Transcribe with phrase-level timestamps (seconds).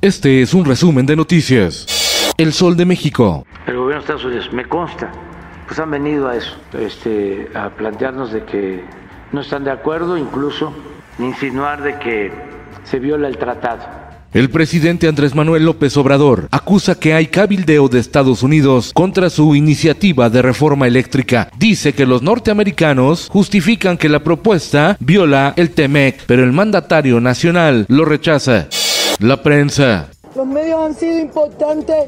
[0.00, 2.32] Este es un resumen de noticias.
[2.36, 3.44] El Sol de México.
[3.66, 5.10] el gobierno de Estados Unidos, me consta,
[5.66, 8.84] pues han venido a eso, este, a plantearnos de que
[9.32, 10.72] no están de acuerdo, incluso
[11.18, 12.30] insinuar de que
[12.84, 14.08] se viola el tratado.
[14.32, 19.56] El presidente Andrés Manuel López Obrador acusa que hay cabildeo de Estados Unidos contra su
[19.56, 21.50] iniciativa de reforma eléctrica.
[21.58, 27.86] Dice que los norteamericanos justifican que la propuesta viola el TEMEC, pero el mandatario nacional
[27.88, 28.68] lo rechaza.
[29.18, 30.08] La prensa.
[30.36, 32.06] Los medios han sido importantes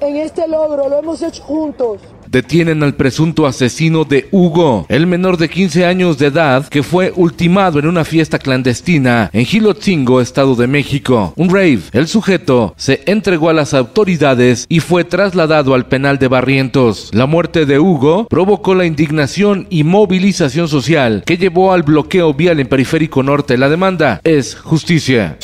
[0.00, 2.00] en este logro, lo hemos hecho juntos.
[2.26, 7.12] Detienen al presunto asesino de Hugo, el menor de 15 años de edad que fue
[7.14, 11.34] ultimado en una fiesta clandestina en Gilotzingo, Estado de México.
[11.36, 11.80] Un rave.
[11.92, 17.10] El sujeto se entregó a las autoridades y fue trasladado al penal de Barrientos.
[17.12, 22.60] La muerte de Hugo provocó la indignación y movilización social que llevó al bloqueo vial
[22.60, 23.58] en Periférico Norte.
[23.58, 25.36] La demanda es justicia.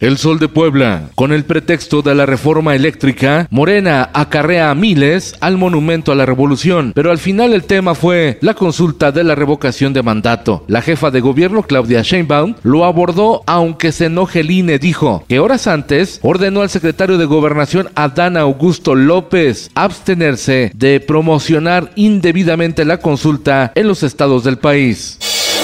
[0.00, 1.10] El Sol de Puebla.
[1.16, 6.24] Con el pretexto de la reforma eléctrica, Morena acarrea a miles al monumento a la
[6.24, 10.64] revolución, pero al final el tema fue la consulta de la revocación de mandato.
[10.68, 15.40] La jefa de gobierno, Claudia Sheinbaum, lo abordó aunque se enoje el INE, dijo que
[15.40, 22.98] horas antes ordenó al secretario de Gobernación, Adán Augusto López, abstenerse de promocionar indebidamente la
[22.98, 25.18] consulta en los estados del país.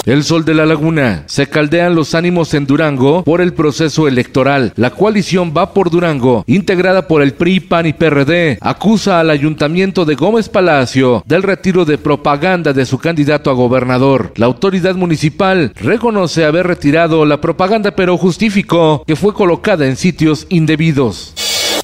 [0.07, 1.25] El sol de la laguna.
[1.27, 4.75] Se caldean los ánimos en Durango por el proceso electoral.
[4.77, 10.05] La coalición va por Durango, integrada por el PRI, PAN y PRD, acusa al ayuntamiento
[10.05, 14.35] de Gómez Palacio del retiro de propaganda de su candidato a gobernador.
[14.37, 20.47] La autoridad municipal reconoce haber retirado la propaganda pero justificó que fue colocada en sitios
[20.51, 21.33] indebidos.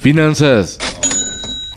[0.01, 0.77] Finanzas.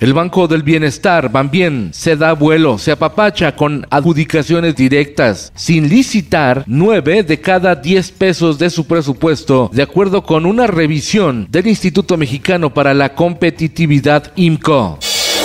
[0.00, 6.65] El Banco del Bienestar, Banbien, se da vuelo, se apapacha con adjudicaciones directas, sin licitar
[6.66, 12.16] 9 de cada 10 pesos de su presupuesto, de acuerdo con una revisión del Instituto
[12.16, 14.99] Mexicano para la Competitividad IMCO.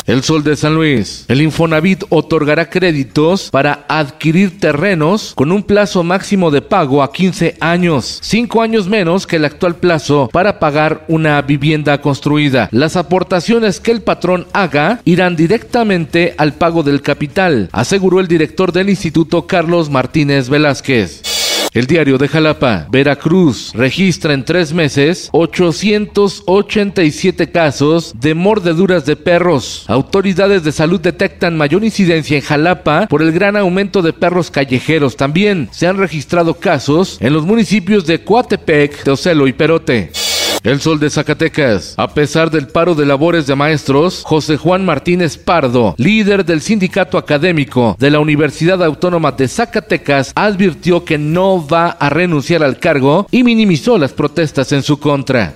[0.10, 1.26] El Sol de San Luis.
[1.28, 7.58] El Infonavit otorgará créditos para adquirir terrenos con un plazo máximo de pago a 15
[7.60, 12.70] años, 5 años menos que el actual plazo para pagar una vivienda construida.
[12.72, 18.72] Las aportaciones que el patrón haga irán directamente al pago del capital, aseguró el director
[18.72, 21.29] del instituto Carlos Martínez Velázquez.
[21.72, 29.86] El diario de Jalapa, Veracruz, registra en tres meses 887 casos de mordeduras de perros.
[29.88, 35.16] Autoridades de salud detectan mayor incidencia en Jalapa por el gran aumento de perros callejeros.
[35.16, 40.12] También se han registrado casos en los municipios de Coatepec, Teocelo y Perote.
[40.64, 41.94] El Sol de Zacatecas.
[41.98, 47.18] A pesar del paro de labores de maestros, José Juan Martínez Pardo, líder del sindicato
[47.18, 53.28] académico de la Universidad Autónoma de Zacatecas, advirtió que no va a renunciar al cargo
[53.32, 55.54] y minimizó las protestas en su contra.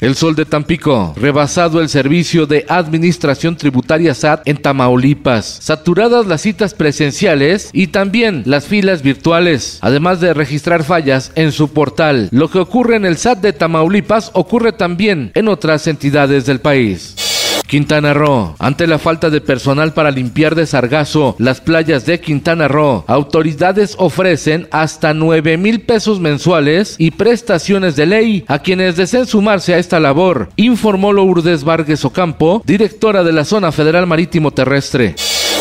[0.00, 6.42] El Sol de Tampico, rebasado el servicio de administración tributaria SAT en Tamaulipas, saturadas las
[6.42, 12.28] citas presenciales y también las filas virtuales, además de registrar fallas en su portal.
[12.30, 17.25] Lo que ocurre en el SAT de Tamaulipas ocurre también en otras entidades del país.
[17.66, 18.54] Quintana Roo.
[18.58, 23.94] Ante la falta de personal para limpiar de sargazo las playas de Quintana Roo, autoridades
[23.98, 29.78] ofrecen hasta 9 mil pesos mensuales y prestaciones de ley a quienes deseen sumarse a
[29.78, 35.14] esta labor, informó Lourdes Vargas Ocampo, directora de la Zona Federal Marítimo Terrestre.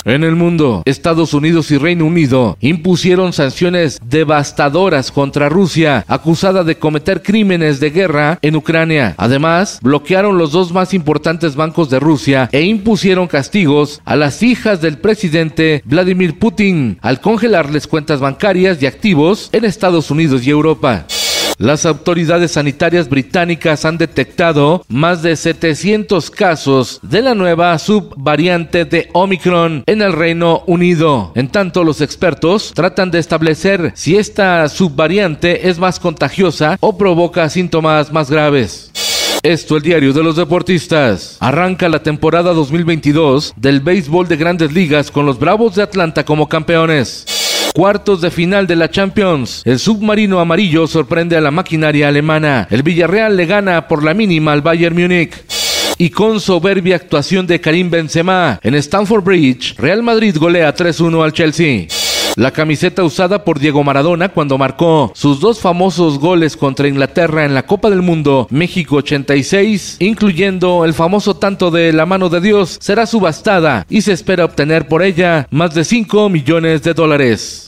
[0.08, 6.78] En el mundo, Estados Unidos y Reino Unido impusieron sanciones devastadoras contra Rusia, acusada de
[6.78, 9.16] cometer crímenes de guerra en Ucrania.
[9.18, 14.79] Además, bloquearon los dos más importantes bancos de Rusia e impusieron castigos a las hijas
[14.79, 21.08] del presidente Vladimir Putin al congelarles cuentas bancarias y activos en Estados Unidos y Europa.
[21.57, 29.09] Las autoridades sanitarias británicas han detectado más de 700 casos de la nueva subvariante de
[29.13, 31.31] Omicron en el Reino Unido.
[31.35, 37.49] En tanto, los expertos tratan de establecer si esta subvariante es más contagiosa o provoca
[37.49, 38.91] síntomas más graves.
[39.41, 41.37] Esto el diario de los deportistas.
[41.40, 46.49] Arranca la temporada 2022 del béisbol de grandes ligas con los Bravos de Atlanta como
[46.49, 47.45] campeones.
[47.76, 49.62] Cuartos de final de la Champions.
[49.66, 52.70] El submarino amarillo sorprende a la maquinaria alemana.
[52.72, 55.34] El Villarreal le gana por la mínima al Bayern Múnich
[55.98, 61.34] y con soberbia actuación de Karim Benzema en Stamford Bridge, Real Madrid golea 3-1 al
[61.34, 61.88] Chelsea.
[62.38, 67.54] La camiseta usada por Diego Maradona cuando marcó sus dos famosos goles contra Inglaterra en
[67.54, 72.78] la Copa del Mundo México 86, incluyendo el famoso tanto de la mano de Dios,
[72.82, 77.65] será subastada y se espera obtener por ella más de 5 millones de dólares.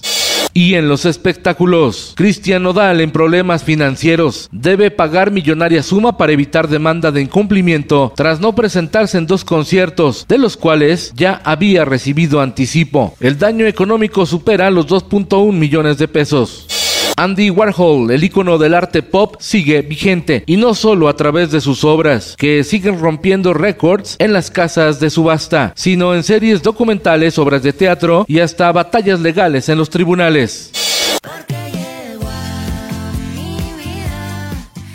[0.58, 6.68] Y en los espectáculos, Cristian Nodal en problemas financieros debe pagar millonaria suma para evitar
[6.68, 12.42] demanda de incumplimiento tras no presentarse en dos conciertos, de los cuales ya había recibido
[12.42, 13.14] anticipo.
[13.20, 16.77] El daño económico supera los 2.1 millones de pesos.
[17.20, 21.62] Andy Warhol, el icono del arte pop, sigue vigente y no solo a través de
[21.62, 27.40] sus obras, que siguen rompiendo récords en las casas de subasta, sino en series documentales,
[27.40, 30.72] obras de teatro y hasta batallas legales en los tribunales.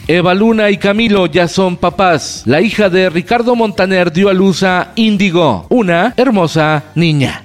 [0.07, 2.43] Eva Luna y Camilo ya son papás.
[2.45, 7.42] La hija de Ricardo Montaner dio a luz a Índigo, una hermosa niña.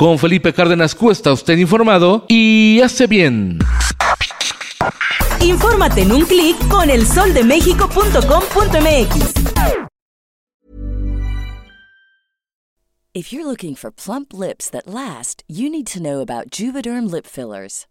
[0.00, 3.58] Con Felipe Cárdenas Cuesta, usted informado y hace bien.
[5.42, 9.34] Infórmate en un clic con elsoldemexico.com.mx.
[13.12, 17.26] If you're looking for plump lips that last, you need to know about Juvederm lip
[17.26, 17.86] fillers.